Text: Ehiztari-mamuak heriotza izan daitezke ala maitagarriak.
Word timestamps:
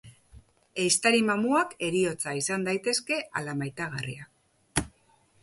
Ehiztari-mamuak 0.83 1.75
heriotza 1.89 2.33
izan 2.41 2.67
daitezke 2.69 3.21
ala 3.43 3.57
maitagarriak. 3.61 4.89